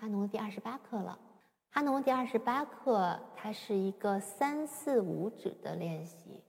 [0.00, 1.18] 哈农的第二十八课了。
[1.68, 6.42] 哈农的第二十八课，它是一个三四五指的练习。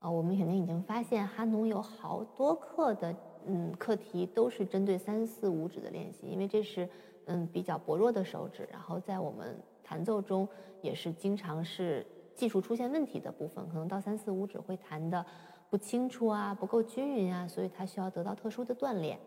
[0.00, 3.16] 呃，我们肯定已经发现哈农有好多课的，
[3.46, 6.86] 嗯，课题都是针对三四五指的练习，因为这是
[7.24, 10.46] 嗯比较薄弱的手指，然后在我们弹奏中
[10.82, 15.24] 也是经常是技术出现问题的部分，可能到三四五指会弹的
[15.70, 19.18] 不清楚啊，不够均匀啊，所以它需要得到特殊的锻炼。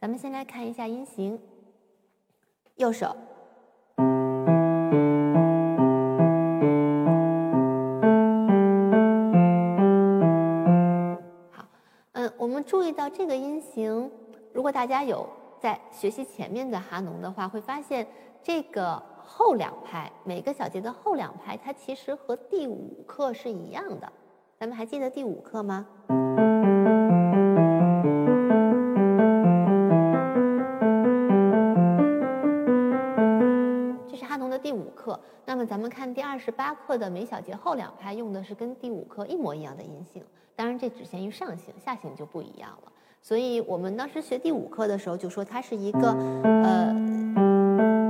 [0.00, 1.40] 咱们先来看一下音型，
[2.76, 3.06] 右手。
[11.52, 11.64] 好，
[12.12, 14.10] 嗯，我们注意到这个音型，
[14.52, 15.28] 如果大家有
[15.60, 18.04] 在学习前面的哈农的话，会发现
[18.42, 24.12] 这个后两拍，每个小节的后两拍，它其实和第五课是一样的。
[24.58, 25.86] 咱们还记得第五课吗？
[35.66, 40.22] 咱们看第二十八课的每小节后两拍用的是跟第五课一模一样的音型，
[40.54, 42.92] 当然这只限于上行，下行就不一样了。
[43.22, 46.10] 所以我们当时学第五课的时候就说它是一个
[46.42, 46.92] 呃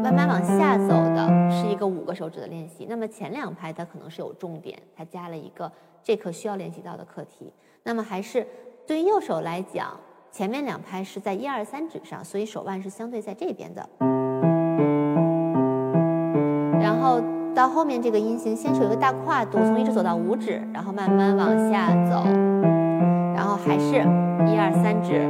[0.03, 2.87] 慢慢往下走的，是一个五个手指的练习。
[2.89, 5.71] 那么前两拍它可能是有重点，它加了一个
[6.03, 7.53] 这课需要练习到的课题。
[7.85, 8.45] 那么还是
[8.87, 9.97] 对于右手来讲，
[10.33, 13.89] 前面两拍是在一二三指上，所以手腕是相对在这边的。
[16.81, 17.21] 然后
[17.55, 22.25] 到后面这个音型，先是有一个大跨度，从一指走到五指，然后慢慢往下走，
[23.35, 25.23] 然后还是一二三指，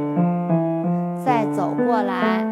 [1.23, 2.43] 再走过来。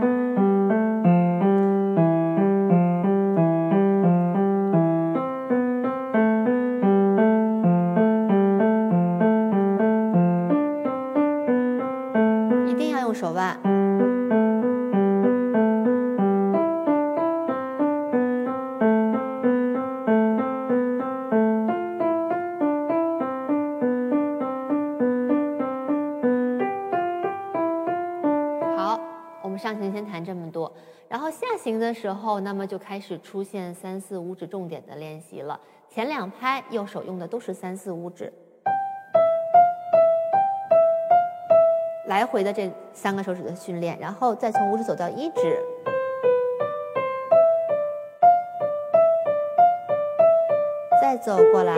[12.67, 13.57] 一定要用手腕
[30.33, 30.73] 这么多，
[31.07, 35.59] 然后下行的时候，那么就开始出现三四五指重点的练习了。
[35.87, 38.33] 前两拍右手用的都是三四五指，
[42.07, 45.59] 来回的这三个手指的训练，然后再从五指走到一指，
[50.99, 51.75] 再走过来。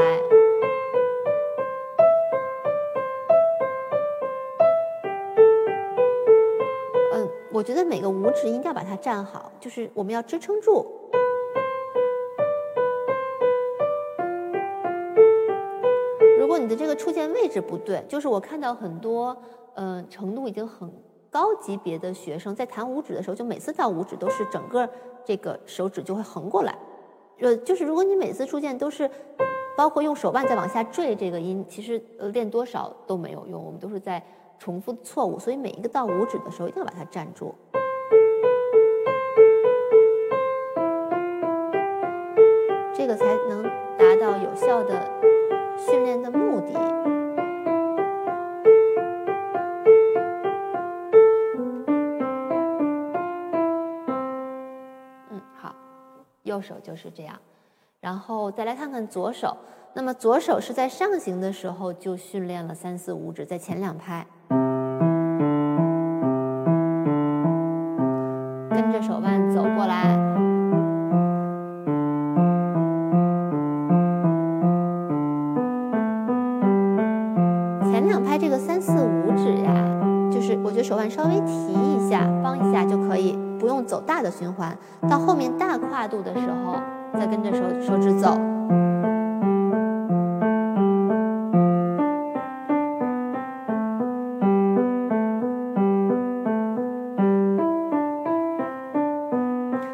[7.55, 10.85] 我觉得每个五指一定要把它站好，就是我们要支撑住。
[16.38, 19.35] 如果你的这个触键位置不对，就是我看到很多
[19.75, 20.91] 嗯程度已经很
[21.29, 24.89] 高级别的学生在弹五指的时候，就每次到五指都是整个
[25.23, 26.77] 这个手指就会横过来。
[27.39, 29.09] 呃，就是如果你每次触键都是
[29.77, 34.22] 包括用手腕再往下坠这个音，其实呃练多少都没有用，我们都是在。
[34.57, 37.53] 重复的错误，所以每一个到五指的时候一定要把它站住，
[42.93, 43.63] 这个才能
[43.97, 45.11] 达到有效的
[45.77, 46.73] 训练的目的。
[55.29, 55.75] 嗯，好，
[56.43, 57.39] 右手就是这样，
[57.99, 59.55] 然后再来看看左手。
[59.97, 64.25] 那么左手是在上行的时候就训练了三四五指，在前两拍。
[84.25, 84.75] 的循环。
[85.07, 86.81] 到后面大跨度的时候，
[87.13, 88.35] 再跟着手手指走。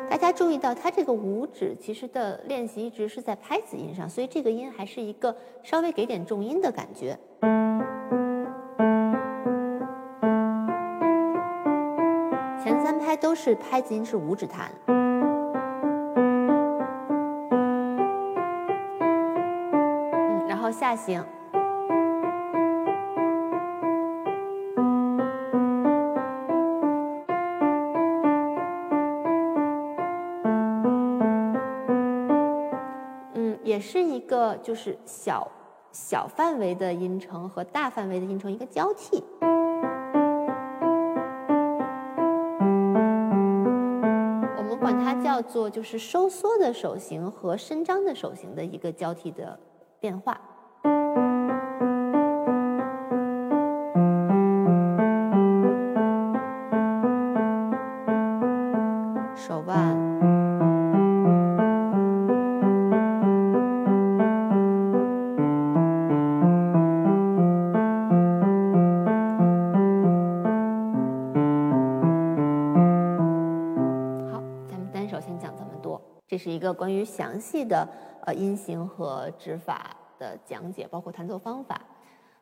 [0.09, 7.17] 大家注意到它这个五指其实的练习一直是在拍子音上，所以这个音还是一个稍微给点重音的感觉。
[12.63, 14.71] 前三拍都是拍子音是五指弹，
[20.05, 21.25] 嗯，然后下行。
[33.33, 35.49] 嗯，也是一个就是小
[35.91, 39.23] 小范围的音程和大范围的音程一个交替。
[44.93, 49.59] 它叫做就是收缩的手型和伸张的手型的一个交替的
[49.99, 50.39] 变化。
[59.35, 60.10] 手腕
[76.73, 77.87] 关于详细的
[78.25, 81.79] 呃音型和指法的讲解，包括弹奏方法。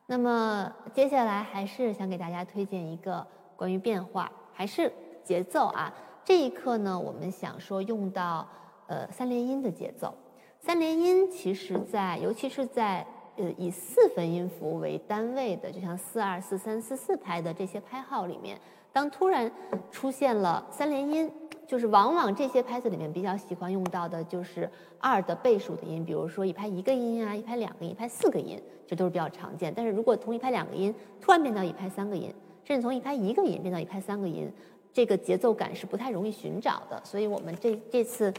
[0.06, 4.92] 那么接下来还是想给大家推荐一个关于变化，还是
[5.22, 5.92] 节奏啊。
[6.24, 8.46] 这一课呢，我们想说用到
[8.86, 10.12] 呃三连音的节奏。
[10.58, 13.06] 三连音其实在尤其是在
[13.36, 18.60] 呃以四分音符为单位的，就像四二四三四四拍的这些拍号里面，
[18.92, 19.50] 当突然
[19.90, 21.32] 出现了三连音。
[21.70, 24.68] 就是往往这些拍子里面比较喜欢用到的就是
[24.98, 29.72] 二的倍数的音，比如说一拍一个音啊，一拍两个音，一拍四个音，这都是比较常见。
[29.72, 32.34] 但是如果从一拍两个音突然变到一拍三个音，
[32.64, 34.52] 甚至从一拍一个音变到一拍三个音，
[34.92, 37.00] 这个节奏感是不太容易寻找的。
[37.04, 38.34] 所以我们这这次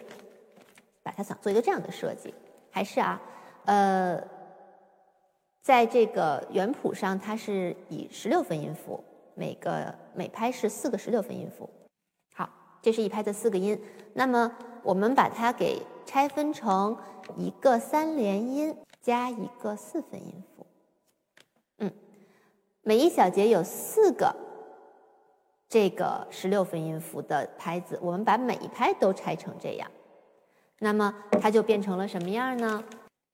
[1.01, 2.33] 把它想做一个这样的设计，
[2.69, 3.22] 还是啊，
[3.63, 4.22] 呃，
[5.62, 9.01] 在这个原谱上它是以十六分音符，
[9.36, 11.69] 每个每拍是四个十六分音符。
[12.81, 13.80] 这是一拍的四个音，
[14.13, 14.51] 那么
[14.83, 16.98] 我们把它给拆分成
[17.38, 20.66] 一个三连音加一个四分音符。
[21.78, 21.92] 嗯，
[22.81, 24.36] 每一小节有四个
[25.69, 29.89] 这个十六分音符的拍子，我们把每一拍都拆成这样，
[30.80, 32.83] 那么它就变成了什么样呢？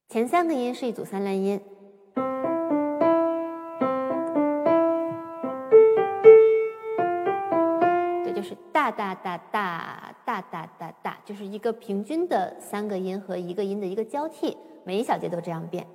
[0.08, 1.60] 前三个音是一组三连音。
[8.90, 15.86] 大大大大大大大，就是一个平均的三个音和一个音的一个交替，每一小节都这样变。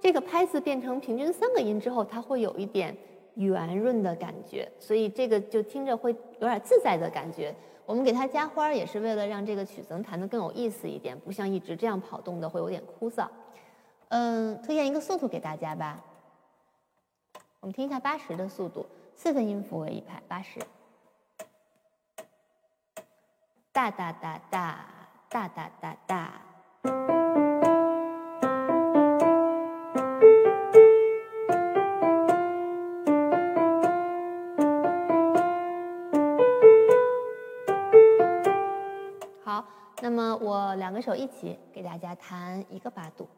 [0.00, 2.96] 这个拍子变成平均三个音之后，它会有一点
[3.34, 7.52] 圆润的感觉，所以这个就听着会有点自在的感觉。
[7.86, 13.28] 我们给它加花儿，也是为了让这个曲子能弹得更有意思一点，不像一直这样跑动的会有点枯燥。
[14.08, 16.02] 嗯，推荐一个速度给大家吧。
[17.60, 18.84] 我们听一下八十的速度，
[19.14, 20.60] 四分音符为一拍，八十。
[23.72, 24.86] 大大大大
[25.28, 27.15] 大大大大。
[40.86, 43.28] 两个手一起给大家弹一个八度。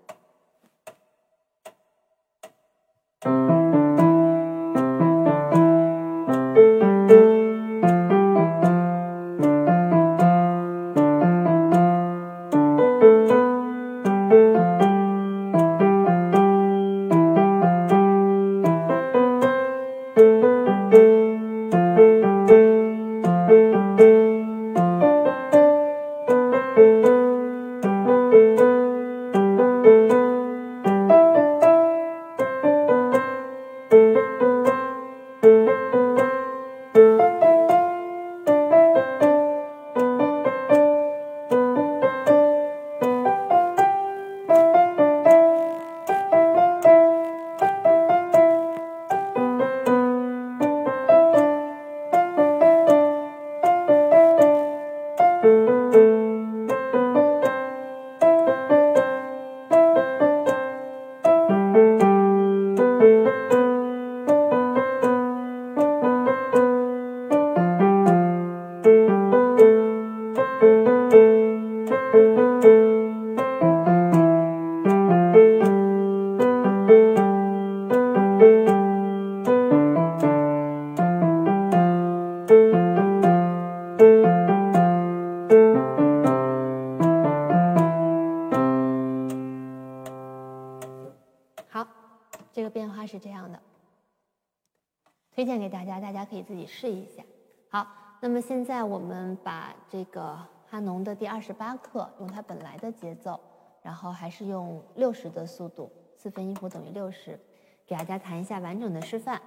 [95.38, 97.22] 推荐给大家，大家可以自己试一下。
[97.70, 97.86] 好，
[98.20, 100.36] 那么现在我们把这个
[100.68, 103.38] 哈农的第二十八课用它本来的节奏，
[103.80, 107.38] 然后还是用六十的速度，四分音符等于六十，
[107.86, 109.40] 给大家弹一下完整的示范。